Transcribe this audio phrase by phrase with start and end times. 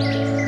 [0.00, 0.39] Thank you.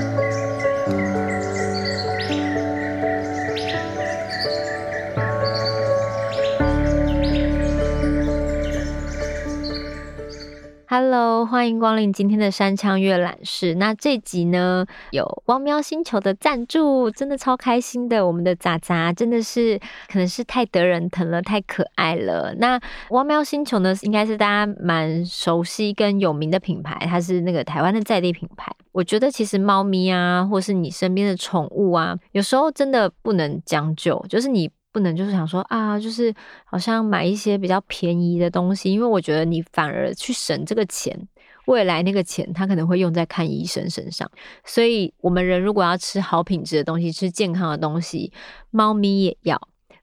[10.94, 13.76] Hello，欢迎光临今天的山羌阅览室。
[13.76, 18.26] 那这集呢，有汪喵星球的赞助，真的超开心的。
[18.26, 22.54] 我们的杂杂真的是可能是太得人疼了，太可爱了。
[22.58, 28.70] 那汪喵星球呢，应该是大家蛮熟悉跟有名的品牌，它是那个台湾的在地品牌。
[28.92, 34.70] 我觉得其实猫咪啊，或是你身边的宠物啊，有时候真的不能将就，就是你。
[34.92, 36.32] 不能就是想说啊，就是
[36.64, 41.18] 好像买一些比较便宜的东西，因为我觉得你反而去省这个钱，
[41.66, 44.30] 未来那个钱他可能会用在看医生身上。
[44.64, 48.30] 所以，我们人如果要吃好品质的东西，吃健康的东西，
[48.70, 49.60] 猫咪也要。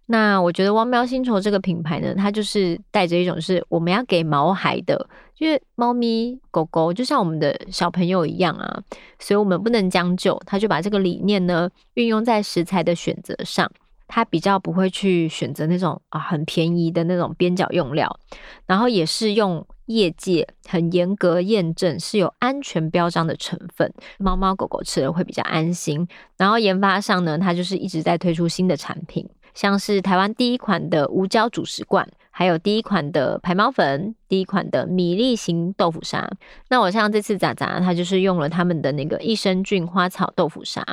[0.08, 8.82] 那我觉得汪喵星球这个品牌呢，它就是带着一种是我们要给毛孩的，因为猫咪狗狗就像我们的小朋友一样啊，
[9.20, 13.72] 所以我们不能将就，他就把这个理念呢运用在食材的选择上。
[14.10, 18.20] 它比较不会去选择那种啊很便宜的那种边角用料，
[18.66, 26.08] 然后也是用业界很严格验证是有安全标章的成分，猫猫狗狗吃了会比较安心。
[26.38, 36.28] 然后研发上呢，它就是一直在推出新的产品，像是台湾第一款的无胶主食罐，还有第一款的排猫粉，第一款的米粒型豆腐沙。
[36.70, 40.84] 那我像这次仔仔，它就是用了他们的那个益生菌花草豆腐沙。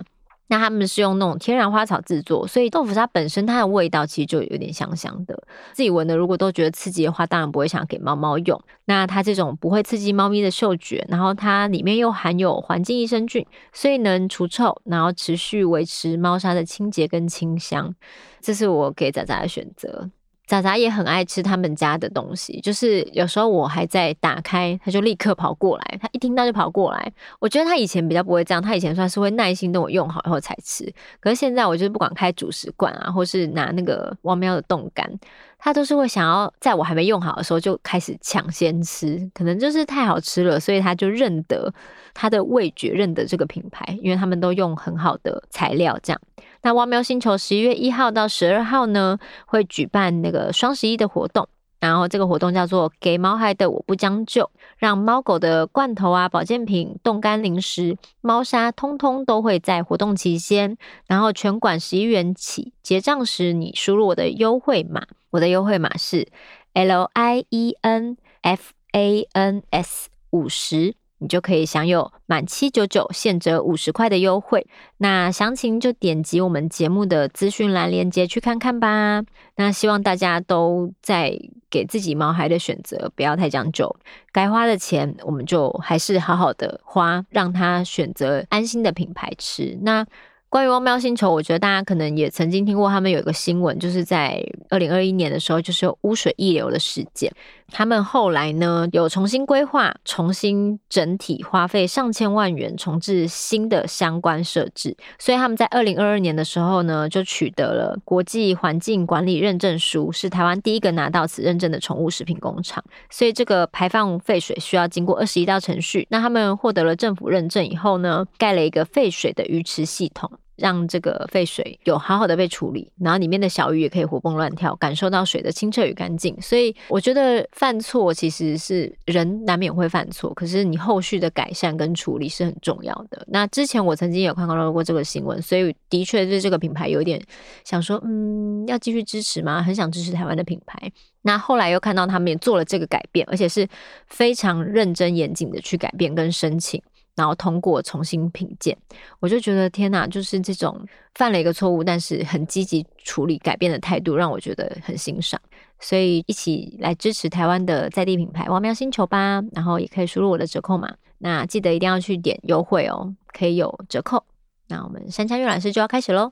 [0.49, 5.43] 那他们是用那种天然花草制作，所以豆腐沙本身它的味道其实就有点香香的。
[5.73, 8.61] 自己闻的如果都觉得刺激的话，当然不会想给猫猫用。
[8.85, 17.95] 那它这种不会刺激猫咪的嗅觉，然后它里面又含有环境益生菌，所以能除臭，然后持续维持猫砂的清洁跟清香。
[18.41, 20.11] 这是我给仔仔的选择。
[20.47, 25.99] 仔仔也很爱吃他们家的东西，就是有时候我还在打开，他就立刻跑过来。
[26.01, 27.13] 他一听到就跑过来。
[27.41, 30.93] 我觉得他以前比较不会这样，他以前算是会耐心等我用好以后才吃。
[31.19, 35.11] 可是现在，我就是不管开主食罐啊，或是拿那个汪喵的冻干，
[35.59, 39.29] 他都是会想要在我还没用好的时候就开始抢先吃。
[39.35, 41.75] 可能就是太好吃了，所以他就认得
[42.15, 46.21] 他的味觉，认得这个品牌，因为他们都用很好的材料，这样。
[46.67, 60.77] 那汪喵星球十一月一号到十二号呢，会举办那个双十一的活动，然后这个活动叫做“给猫孩的我不将就”，让猫狗的罐头啊、保健品、冻干零食、猫砂，通通都会在活动期间，
[61.07, 66.27] 然后全馆十一元起，结账时你输入我的优惠码，我的优惠码是
[66.73, 70.97] L I E N F A N S 五十。
[71.19, 74.67] 你就可以享有满七九九现折五十块的优惠。
[74.99, 79.23] 那详情就点击我们节目的资讯栏链接去看看吧。
[79.57, 81.39] 那希望大家都在
[81.71, 83.97] 给自己毛孩的选择，不要太将就。
[84.33, 89.79] 该花的钱，我们就还是好好的花，让他选择安心的品牌吃。
[89.83, 90.07] 那。
[90.49, 94.41] 关于汪喵星球，我觉得大家可能也曾经听过，他们有一个新闻，就是在
[94.71, 97.31] 二零二一年的时候，就是污水溢流的事件。
[97.73, 112.83] 他们后来呢，有重新规划，重新整体花费上千万元重置新的相关设置，所以他们在二零二二年的时候呢，就取得了国际环境管理认证书，是台湾第一个拿到此认证的宠物食品工厂。
[113.11, 116.07] 所以这个排放废水需要经过二十一道程序。
[116.11, 120.31] 那他们获得了政府认证以后呢，盖了一个废水的鱼池系统。
[120.57, 126.37] 让这个废水有好好的被处理，然后里面的小鱼也可以活蹦乱跳，感受到水的清澈与干净。
[126.41, 133.25] 所以我觉得犯错其实是人难免会犯错，可是你后续的改善跟处理是很重要的。
[133.29, 137.23] 那之前我曾经有看到过这个新闻，所以的确对这个品牌有点
[137.65, 139.63] 想说，嗯，要继续支持吗？
[139.63, 140.91] 很想支持台湾的品牌。
[141.23, 143.67] 那后来又看到他们也做了这个改变，而且是
[144.07, 146.81] 非常认真严谨的去改变跟申请。
[147.17, 148.77] 然后通过重新品鉴，
[149.21, 155.41] 我就觉得天哪，就是这种犯了一个错误，但是很积极处理改变的态度，让我觉得很欣赏。
[155.81, 164.23] 所以一起来支持台湾的在地品牌汪喵星球吧，然后也可以输入我的折扣码，那记得一定要去点优惠哦，可以有折扣。
[164.69, 166.31] 那我们山枪阅览室就要开始喽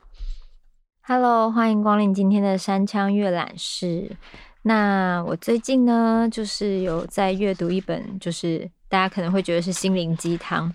[1.01, 4.15] ！Hello，欢迎光临今天的山枪阅览室。
[4.61, 8.69] 那我最近呢，就是有在阅读一本，就是。
[8.89, 10.73] 大家可能会觉得是心灵鸡汤，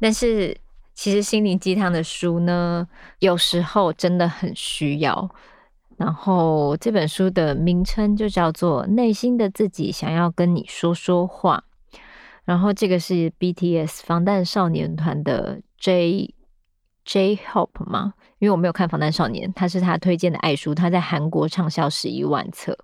[0.00, 0.56] 但是
[0.94, 2.86] 其实心灵鸡汤的书呢，
[3.18, 5.28] 有时候真的很需要。
[5.96, 11.62] 然后这本书的名称就叫做《内心的自己想要跟你说说话》。
[12.44, 16.34] 然后这个是 BTS 防弹少年团的 J
[17.04, 18.14] J Hope 吗？
[18.40, 22.76] 因为我没有看防弹少年，他是他推荐的爱书，他在韩国畅销十一万册。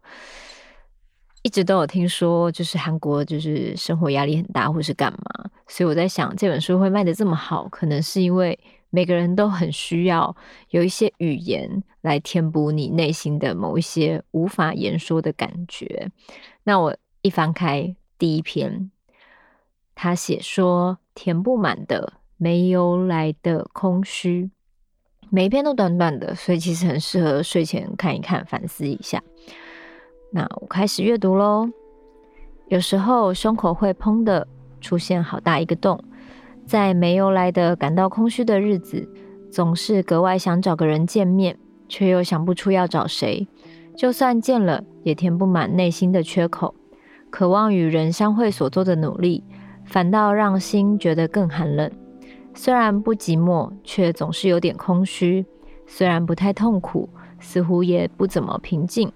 [1.43, 8.59] 一直都有听说，就是韩国就是生活压力很大，或是干嘛，所以我在想，这本书会卖得这么好，可能是因为
[8.91, 10.35] 每个人都很需要
[10.71, 16.11] 有一些语言来填补你内心的某一些无法言说的感觉。
[16.65, 18.91] 那我一翻开第一篇，
[19.95, 24.51] 他写说填不满的、没由来的空虚。
[25.31, 29.23] 每一篇都短短的，所以其实很适合睡前看一看，反思一下。
[30.33, 31.69] 那我开始阅读喽。
[32.69, 34.47] 有时候胸口会砰的
[34.81, 36.03] 出现好大一个洞，
[36.65, 39.09] 在没由来的感到空虚的日子，
[39.51, 43.49] 总是格外想找个人见面，却又想不出要找谁。
[43.97, 46.75] 就算见了，也填不满内心的缺口。
[47.29, 49.45] 渴望与人相会所做的努力，
[49.85, 51.91] 反倒让心觉得更寒冷。
[52.55, 55.45] 虽然不寂寞，却总是有点空虚；
[55.87, 59.09] 虽然不太痛苦，似乎也不怎么平静；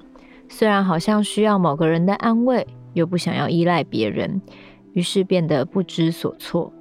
[0.48, 4.40] 虽然好像需要某个人的安慰，又不想要依赖别人，
[4.92, 6.72] 于是变得不知所措。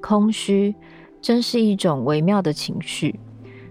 [0.00, 0.74] 空虚
[1.20, 3.18] 真是一种微妙的情绪。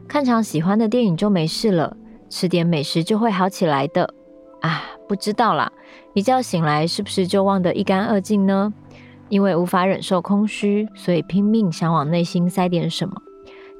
[0.07, 1.95] 看场喜欢的电影就没事了，
[2.29, 4.13] 吃点美食就会好起来的。
[4.61, 5.71] 啊，不知道啦，
[6.13, 8.73] 一觉醒来是不是就忘得一干二净呢？
[9.29, 13.15] 因为无法忍受空虚，所以拼命想往内心塞点什么。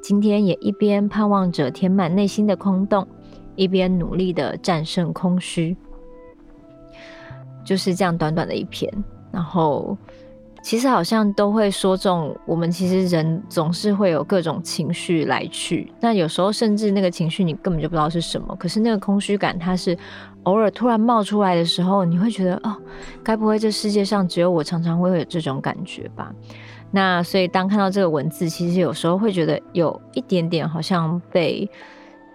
[0.02, 3.08] 今天也一边盼望着填满内心的空洞，
[3.62, 5.76] 一边努力的战胜空虚。
[7.64, 8.92] 就是这样短短的一篇，
[9.32, 9.96] 然后
[10.64, 19.98] 其实好像都会说中我们其实人总是会有各种情绪来去，那有时候甚至那个情绪你根本就不知道是什么，可是那个空虚感它是。
[20.46, 22.76] 偶尔突然冒出来的时候，你会觉得哦，
[23.24, 26.34] 该不会这世界上只有我常常会有这种感觉吧？
[26.90, 31.70] 那所以当看到这个文字，其实有时候会觉得有一点点好像被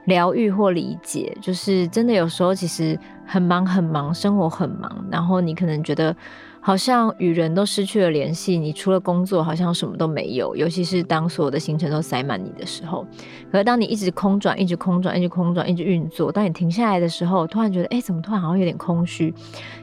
[0.06, 6.16] 疗愈或理解，就是真的有时候其实很忙很忙，生活很忙，然后你可能觉得。
[6.58, 10.56] 好像与人都失去了联系，你除了工作好像什么都没有。
[10.56, 13.06] 尤其是当所有的行程都塞满你的时候，
[13.52, 19.32] 可是当你一直空转、一直空转、一直空转、一直运作，当你停下来的时候，突然觉得，哎，怎么突然好像有点空虚？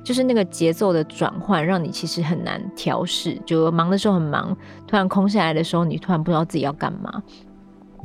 [0.03, 3.39] 就是那个节奏的转换，让你其实很难调试。
[3.45, 4.53] 就忙的时候很忙，
[4.85, 7.23] 突然空下来的时候，你突然不知道自己要干嘛。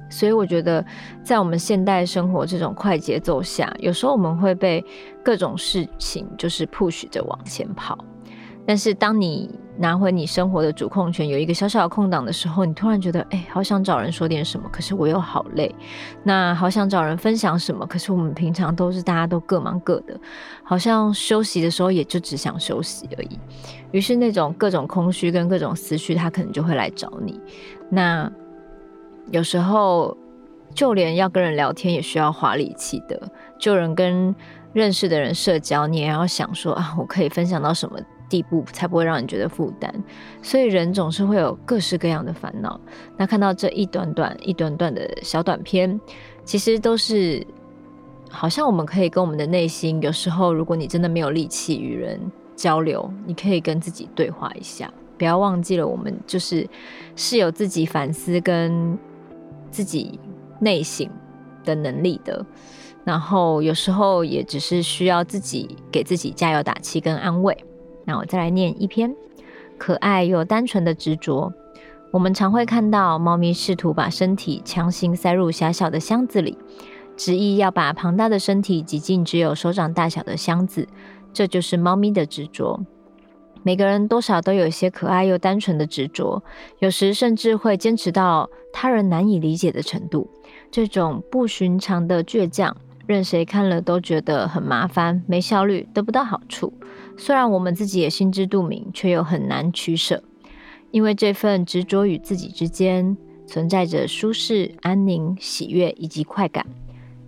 [0.08, 0.84] 所以我觉得，
[1.22, 4.84] 在我们现代生活这种快节奏下，有时候我们会被
[5.24, 7.98] 各种事情就是 push 着往前跑。
[8.66, 15.74] 但是当你拿回你生活的主控权，有一个小小的空档的时候，你突然觉得，哎，好想找人说点什么，可是我又好累。
[16.22, 20.20] 那好想找人分享什么，可是我们平常都是大家都各忙各的，
[20.62, 23.38] 好像休息的时候也就只想休息而已。
[23.90, 27.40] 于是那种各种空虚跟各种思绪，他可能就会来找你。
[27.88, 28.30] 那
[29.30, 30.16] 有时候
[30.74, 33.20] 就连要跟人聊天也需要花力气的，
[33.58, 34.34] 就人跟
[34.72, 37.98] 认识的人社交，你也要想说啊，我可以分享到什么
[38.28, 39.92] 地步才不会让你觉得负担，
[40.42, 42.78] 所以人总是会有各式各样的烦恼。
[43.16, 45.98] 那看到这一短短、一短短的小短片，
[46.44, 47.44] 其实都是
[48.30, 52.20] 好像我们可以跟我们的内心，有时候如果你真的没有力气与人
[52.54, 56.68] 交流，你可以跟自己对话一下，不要忘记了我们就是
[57.16, 58.96] 是有自己反思跟
[59.70, 60.18] 自己
[60.60, 61.08] 内省
[61.64, 62.44] 的能力的。
[63.04, 67.56] 然后有时候也只是需要自己给自己加油打气跟安慰。
[68.04, 69.14] 那我再来念一篇
[69.78, 71.52] 可爱又单纯的执着。
[72.10, 76.56] 我们常会看到猫咪试图把身体强行塞入狭小的箱子里，
[77.16, 80.86] 执意要把庞大的身体挤进只有手掌大小的箱子。
[81.32, 82.80] 这就是猫咪的执着。
[83.62, 86.42] 每个人多少都有些可爱又单纯的执着，
[86.78, 90.28] 有时甚至会坚持到他人难以理解的程度。
[90.70, 96.72] 这种不寻常的倔强，任谁看了都觉得很麻烦、没效率、得不到好处。
[97.16, 100.22] 虽然我们自己也心知肚明，却又很难取舍，
[100.90, 106.64] 因为这份执着与自己之间存在着舒适、安宁、喜悦以及快感。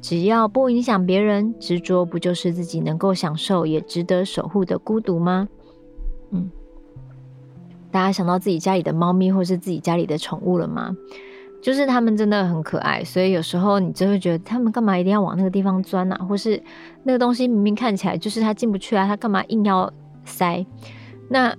[0.00, 5.48] 只要不影响别人，执着不就是自己能够享受也值得守护的孤独吗？
[6.30, 6.50] 嗯，
[7.90, 10.96] 大家想到自己家里的猫咪或是自己家里的宠物了吗？
[11.62, 16.16] 就是他们真的很可爱，所以有时候你就会觉得他们干嘛一定要往那个地方钻呢？
[16.26, 16.62] 或是
[17.02, 19.92] 那个东西明明看起来就是他进不去啊，他干嘛硬要
[20.24, 20.64] 塞？
[21.28, 21.54] 那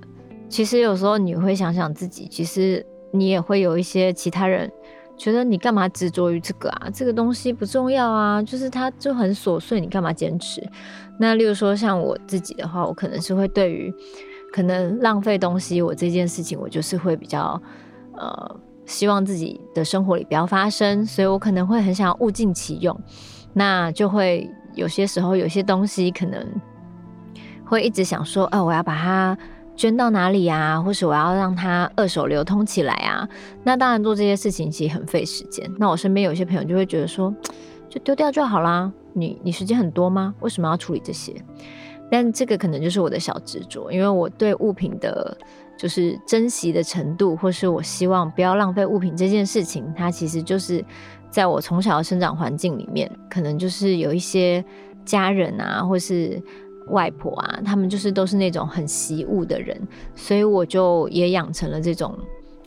[0.50, 4.72] 其实有时候你会想想自己，其实你也会有一些其他人
[5.16, 6.90] 觉得你干嘛执着于这个啊？
[6.92, 10.68] 这个东西不重要啊，就是它就很琐碎，你干嘛坚持？
[11.20, 13.94] 那例如说像我自己的话，我可能是会对于
[14.52, 17.62] 可能浪费东西，我这件事情我就是会比较
[18.18, 18.60] 呃。
[18.88, 23.00] 希望自己的生活里不要发生，所以我可能会很想要物尽其用，
[23.54, 26.46] 那就会有些时候有些东西可能
[27.64, 29.38] 会一直想说，啊，我要把它
[29.78, 33.26] 捐到哪里啊，或是我要让它二手流通起来啊。
[33.64, 35.72] 那当然做这些事情其实很费时间。
[35.78, 37.34] 那我身边有些朋友就会觉得说，
[37.88, 38.92] 就丢掉就好啦。
[39.14, 40.34] 你你时间很多吗？
[40.42, 41.34] 为什么要处理这些？
[42.12, 45.36] 但这个可能就是我的小执着，因为我对物品的，
[45.78, 50.84] 就是珍惜的程度，或是我希望不要浪费物品这件事情，它其实就是
[51.30, 54.64] 在我从小的生长环境里面，可能就是有一些
[55.06, 56.40] 家人啊，或是。
[56.88, 59.80] 外婆啊，他们就是都是那种很惜物的人，
[60.16, 62.18] 所以我就也养成了这种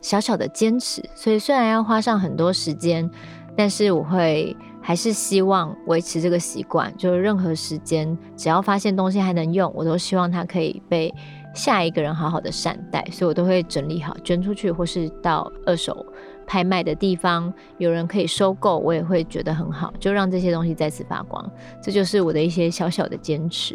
[0.01, 1.03] 小小的坚持。
[1.17, 3.11] 所以虽然要花上很多时间，
[3.57, 4.57] 但是我会
[4.87, 11.13] 还是希望维持这个习惯，就是任何时间只要发现东西还能用，我都希望它可以被
[11.55, 16.05] 下一个人好好的善待，所以我都会整理好捐出去，或是到二手
[16.47, 21.51] 拍卖的地方，有人可以收购，我也会觉得很好，就让这些东西再次发光。
[21.83, 23.75] 这就是我的一些小小的坚持。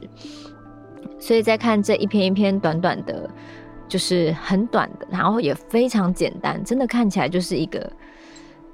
[1.18, 3.28] 所以在看这一篇一篇短短的，
[3.88, 7.92] 就是很短的，然后也非常简单，真的看起来就是一个，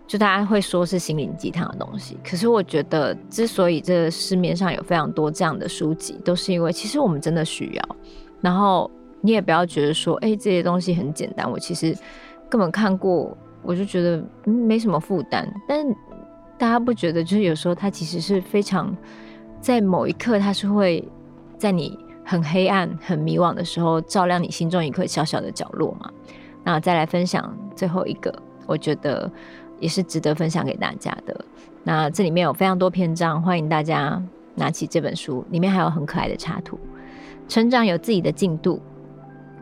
[0.07, 2.17] 就大家会说是心灵鸡汤的东西。
[2.23, 7.95] 可是我觉得，之所以这市面上有非常多这样的书籍，都是因为其实我们真的需要。
[8.41, 8.89] 然后
[9.21, 11.95] 你也不要觉得说，哎，这些东西很简单，我其实
[12.49, 13.37] 根本看过。
[13.67, 15.83] 我就觉得没什么负担，但
[16.55, 18.95] 大家不觉得就是有时候它其实是非常
[19.59, 21.03] 在某一刻，它是会
[21.57, 26.11] 在你很黑暗、很迷惘的时候照亮你心中一块小小的角落嘛？
[26.63, 28.31] 那再来分享最后一个，
[28.67, 29.31] 我觉得
[29.79, 31.45] 也是值得分享给大家的。
[31.83, 34.21] 那这里面有非常多篇章，欢迎大家
[34.55, 36.79] 拿起这本书，里面还有很可爱的插图。
[37.47, 38.81] 成长有自己的进度。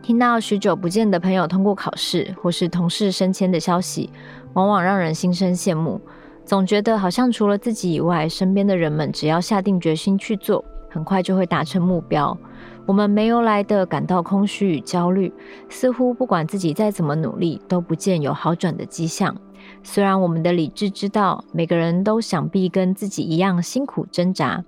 [0.02, 4.10] 听到许久不见的朋友通过考试，或是同事升迁的消息，
[4.52, 6.00] 往往让人心生羡慕。
[6.44, 12.36] 总觉得好像除了自己以外，身边的人们只要下定决心去做，很快就会达成目标。
[12.84, 15.32] 我们没由来的感到空虚与焦虑，
[15.70, 19.34] 似乎不管自己再怎么努力，都不见有好转的迹象。
[19.84, 24.64] 虽然我们的理智知道，每个人都想必跟自己一样辛苦挣扎，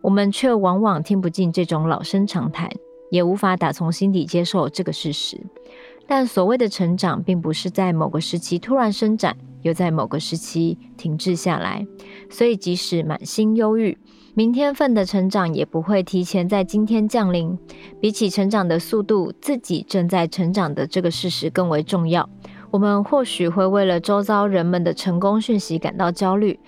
[0.00, 2.68] 我们却往往听不进这种老生常谈。
[3.08, 5.40] 也无法打从心底接受这个事实，
[6.08, 11.86] 但所谓的成长，并不是在某个时期突然伸展，又在某个时期停滞下来。
[12.28, 13.96] 所以，即使满心忧郁，
[14.34, 17.56] 明天份的成长也不会提前在今天降临。
[18.00, 22.28] 比起成长的速度，自己正在成长的这个事实更为重要。
[22.70, 26.58] 我们或许会为了周遭人们的成功讯息感到焦虑，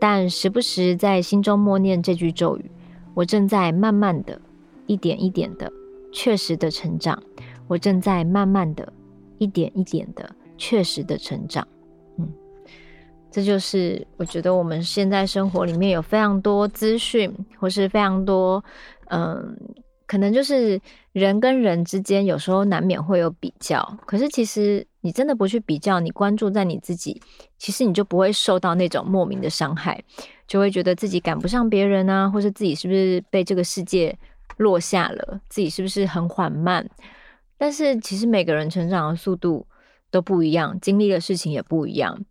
[0.00, 2.70] 但时不时在心中默念这句咒语：
[3.14, 4.40] 我正在慢慢的、
[4.86, 5.72] 一点一点的。
[6.10, 7.22] 确实的成长，
[7.66, 8.90] 我正在慢慢的、
[9.36, 11.68] 一点一点的确实的成长。
[12.16, 12.26] 嗯，
[13.30, 18.64] 这就是我觉得我们现在生活里面有非常多资讯，或是非常多，
[19.10, 19.54] 嗯，
[20.06, 20.80] 可能就是
[21.12, 23.98] 人跟人之间有时候难免会有比较。
[24.06, 27.18] 可是其实你真的不去比较，你关注在你自己，
[27.56, 30.04] 其实你就不会受到那种莫名的伤害，
[30.46, 34.14] 就会觉得自己赶不上别人啊，或是自己是不是被这个世界。
[34.56, 36.84] 落下了，自己是不是很缓慢？
[37.56, 39.64] 但是其实每个人成长的速度
[40.10, 42.24] 都不一样，经历的事情也不一样，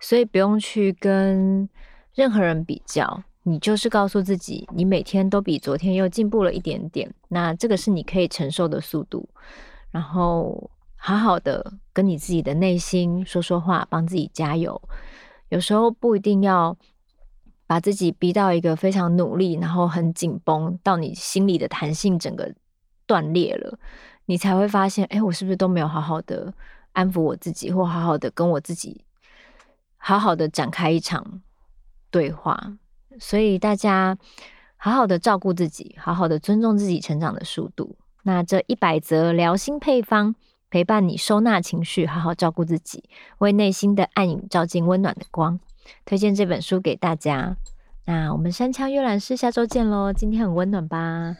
[0.00, 1.68] 所以不用去跟
[2.14, 3.22] 任何人比较。
[3.42, 9.28] 你就是告诉自己，你每天都比昨天又进步了一点点，那这个是你可以承受的速度。
[9.90, 10.70] 然后
[11.06, 14.80] 好好的跟你自己的内心说说话，帮自己加油。
[15.50, 16.74] 有时候不一定要。
[17.66, 22.54] 把自己逼到一个非常努力，然后很紧绷，到你心里的弹性整个
[23.06, 23.78] 断裂了，
[24.26, 26.52] 你才会发现，哎，我是不是都没有好好的
[26.92, 29.02] 安抚我自己，或好好的跟我自己
[29.96, 31.40] 好好的展开一场
[32.10, 32.76] 对话？
[33.18, 34.18] 所以大家
[34.76, 37.96] 好好的照顾自己，好好的尊重自己成长的速度。
[38.24, 40.34] 那这一百则疗心配方，
[40.74, 43.04] 陪伴你收纳情绪，好好照顾自己，
[43.38, 45.60] 为内心的暗影照进温暖的光。
[46.04, 47.56] 推荐这本书给大家。
[48.06, 50.12] 那我们山羌阅览室下周见喽！
[50.12, 51.36] 今天很温暖吧？